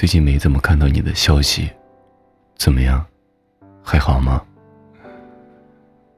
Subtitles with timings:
[0.00, 1.68] 最近没怎么看到你的消息，
[2.56, 3.04] 怎么样？
[3.84, 4.42] 还好吗？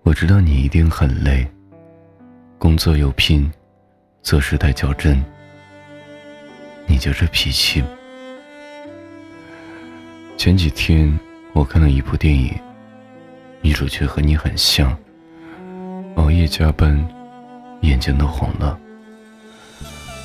[0.04, 1.45] 我知道你一定很累，
[2.60, 3.53] 工作又拼，
[4.22, 5.21] 做事太较真。
[6.87, 7.82] 你就这脾气？
[10.37, 11.12] 前几天
[11.52, 12.55] 我看了一部电影，
[13.62, 14.96] 女主角和你很像，
[16.14, 17.05] 熬夜加班，
[17.80, 18.78] 眼睛都红了。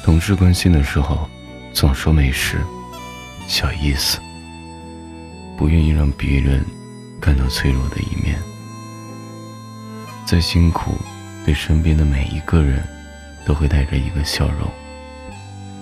[0.04, 1.28] 同事关心的时候，
[1.74, 2.60] 总说没事，
[3.48, 4.20] 小意思，
[5.58, 6.64] 不愿意让别人
[7.22, 8.38] 看到脆弱的一面。
[10.26, 10.92] 再辛苦，
[11.46, 12.84] 对身边的每一个人，
[13.46, 14.70] 都会带着一个笑容。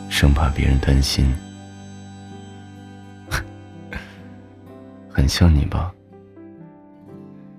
[0.09, 1.33] 生怕别人担心，
[5.11, 5.91] 很像你吧？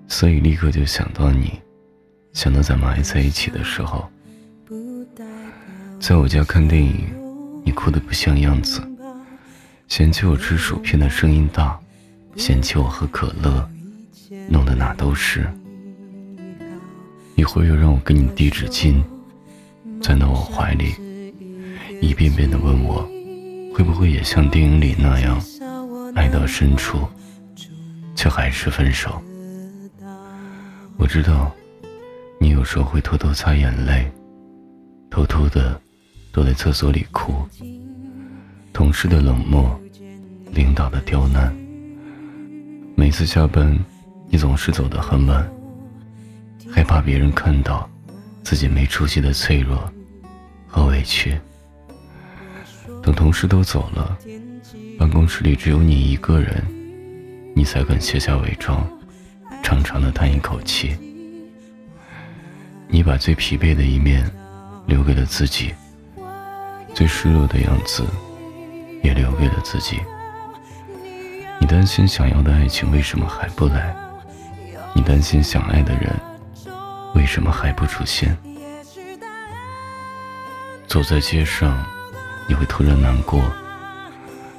[0.07, 1.59] 所以立刻就想到你，
[2.31, 4.09] 想到咱们还在一起的时候，
[5.99, 7.13] 在我家看电影，
[7.65, 8.81] 你哭得不像样子，
[9.87, 11.79] 嫌弃我吃薯片的声音大，
[12.35, 13.67] 嫌弃我喝可乐，
[14.49, 15.49] 弄得哪都是。
[17.35, 19.01] 一会儿又让我给你递纸巾，
[20.01, 20.93] 钻到我怀里。
[22.01, 23.07] 一遍遍的问我，
[23.73, 25.41] 会不会也像电影里那样，
[26.15, 27.07] 爱到深处，
[28.13, 29.21] 却还是分手？
[30.97, 31.49] 我知道，
[32.39, 34.11] 你有时候会偷偷擦眼泪，
[35.09, 35.79] 偷偷的
[36.33, 37.33] 躲在厕所里哭。
[38.77, 39.75] 同事的冷漠，
[40.51, 41.51] 领导的刁难，
[42.95, 43.75] 每次下班，
[44.29, 45.49] 你总是走得很晚，
[46.71, 47.89] 害怕别人看到
[48.43, 49.91] 自己没出息的脆弱
[50.67, 51.35] 和委屈。
[53.01, 54.15] 等同事都走了，
[54.99, 56.63] 办公室里只有你一个人，
[57.55, 58.87] 你才敢卸下伪装，
[59.63, 60.95] 长长的叹一口气。
[62.87, 64.29] 你把最疲惫的一面
[64.85, 65.73] 留给了自己，
[66.93, 68.05] 最失落的样子
[69.03, 69.99] 也留给了自己。
[71.59, 73.95] 你担心想要的爱情为什么还不来？
[74.93, 76.13] 你担心想爱的人
[77.15, 78.37] 为什么还不出现？
[80.87, 81.85] 走在街上。
[82.49, 83.43] 你会突然难过，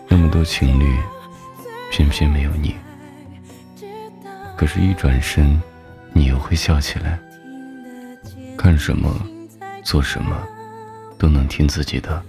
[0.08, 0.94] 那么多情侣，
[1.90, 2.76] 偏偏没有你。
[4.58, 5.58] 可是，一转身，
[6.12, 7.18] 你又会笑起来。
[8.58, 9.10] 看什么，
[9.82, 10.36] 做什么，
[11.18, 12.22] 都能听自己的。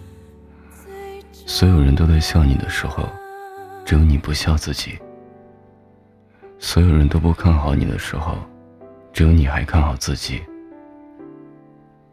[1.51, 3.09] 所有人都在笑你的时候，
[3.83, 4.99] 只有你不笑自己。
[6.59, 8.37] 所有人都不看好你的时候，
[9.11, 10.43] 只有你还看好自己。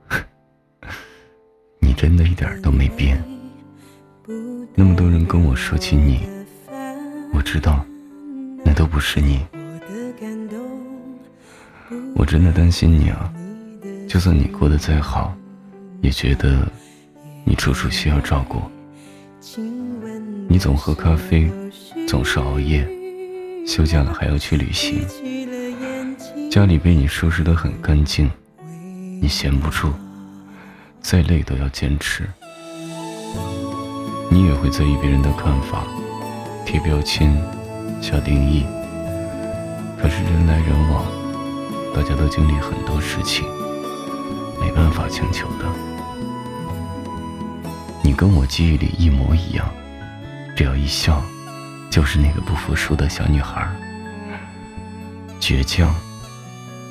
[1.79, 3.23] 你真的一点都没变。
[4.75, 6.27] 那么多人跟我说起你，
[7.35, 7.85] 我知道，
[8.65, 9.47] 那都不是你。
[12.15, 13.31] 我真的担心你啊！
[14.09, 15.37] 就算你过得再好，
[16.01, 16.67] 也觉得
[17.45, 18.63] 你处处需要照顾。
[20.49, 21.49] 你总喝咖啡，
[22.09, 22.85] 总是熬夜，
[23.65, 25.07] 休假了还要去旅行，
[26.51, 28.29] 家里被你收拾得很干净，
[29.23, 29.93] 你闲不住，
[31.01, 32.25] 再累都要坚持。
[34.29, 35.87] 你也会在意别人的看法，
[36.65, 37.33] 贴标签，
[38.03, 38.65] 下定义。
[39.97, 41.07] 可是人来人往，
[41.95, 43.47] 大家都经历很多事情，
[44.61, 45.96] 没办法强求的。
[48.07, 49.69] 你跟我记忆里一模一样，
[50.57, 51.21] 只要一笑，
[51.91, 53.69] 就是那个不服输的小女孩。
[55.41, 55.93] 倔强，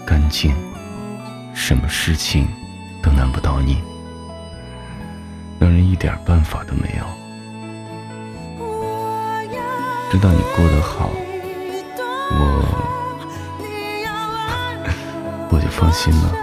[0.06, 0.54] 干净，
[1.54, 2.50] 什么事情
[3.02, 3.82] 都难不倒你，
[5.58, 7.06] 让人一点办法都没有。
[10.12, 11.10] 知道你过得好，
[12.32, 12.46] 我
[15.50, 16.34] 我就放心了。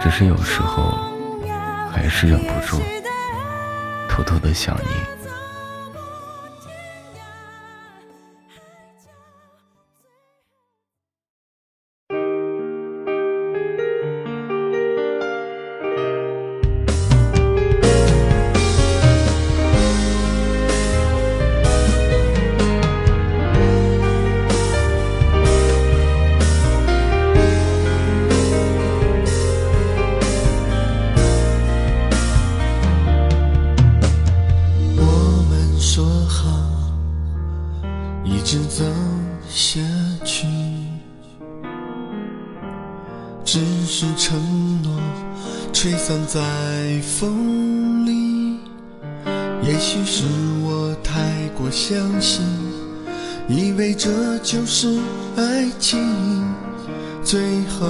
[0.00, 1.11] 只是有时候
[1.92, 2.80] 还是忍不住
[4.08, 5.21] 偷偷的想你。
[43.44, 44.38] 只是承
[44.82, 44.98] 诺
[45.72, 46.40] 吹散在
[47.02, 48.58] 风里，
[49.62, 50.24] 也许是
[50.62, 52.44] 我太过相信，
[53.48, 54.98] 以为这就是
[55.36, 56.00] 爱情，
[57.22, 57.88] 最后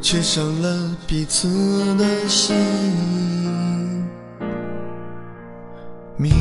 [0.00, 1.48] 却伤了彼此
[1.96, 2.54] 的心。
[6.16, 6.32] 明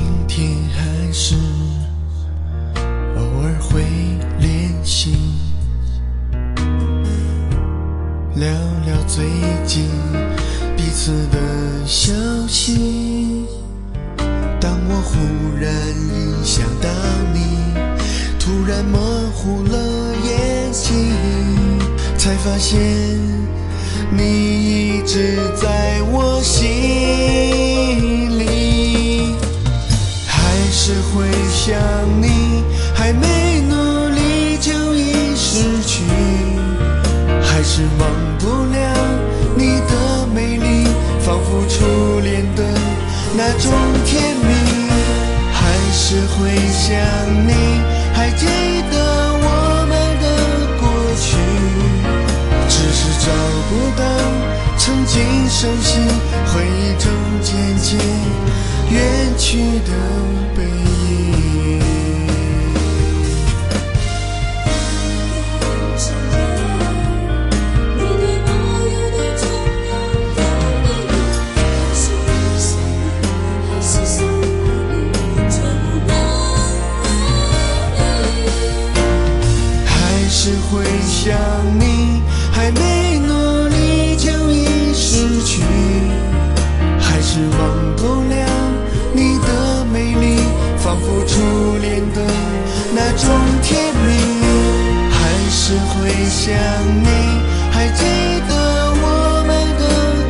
[8.40, 8.48] 聊
[8.86, 9.26] 聊最
[9.66, 9.90] 近
[10.76, 11.40] 彼此的
[11.88, 12.14] 消
[12.48, 13.48] 息。
[14.62, 15.18] 当我忽
[15.60, 15.74] 然
[16.14, 16.88] 一想到
[17.34, 17.74] 你，
[18.40, 19.00] 突然模
[19.34, 19.76] 糊了
[20.24, 20.94] 眼睛，
[22.16, 22.80] 才发现
[24.12, 26.62] 你一直在我心
[28.38, 29.34] 里。
[30.28, 31.76] 还是会想
[32.22, 32.64] 你，
[32.94, 33.28] 还没
[37.78, 38.10] 是忘
[38.40, 38.80] 不了
[39.56, 40.88] 你的美丽，
[41.20, 42.64] 仿佛初恋的
[43.36, 43.72] 那种
[44.04, 44.90] 甜蜜。
[45.54, 46.98] 还是会想
[47.48, 47.54] 你，
[90.98, 92.26] 仿佛初恋的
[92.96, 93.30] 那种
[93.62, 94.08] 甜蜜。
[95.12, 96.54] 还是会想
[97.04, 97.08] 你，
[97.72, 98.04] 还记
[98.48, 98.52] 得
[99.00, 99.06] 我
[99.46, 99.84] 们的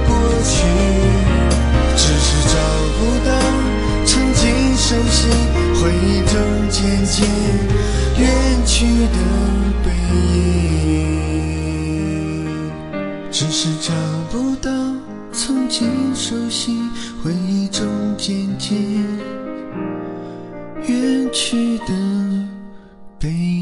[0.08, 0.10] 过
[0.44, 0.56] 去，
[1.96, 2.56] 只是找
[2.98, 3.30] 不到
[4.06, 4.44] 曾经
[4.76, 5.18] 熟悉，
[5.80, 6.36] 回忆中
[6.70, 7.16] 渐渐
[8.18, 8.26] 远
[8.66, 8.76] 去
[9.08, 9.18] 的
[9.84, 9.88] 背
[10.84, 11.36] 影，
[13.32, 13.94] 只是找
[14.32, 14.70] 不到
[15.32, 16.78] 曾经熟悉，
[17.24, 17.86] 回忆中
[18.18, 18.78] 渐渐
[20.88, 21.94] 远去的
[23.20, 23.57] 背影。